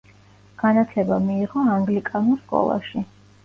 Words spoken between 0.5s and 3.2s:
განათლება მიიღო ანგლიკანურ სკოლაში.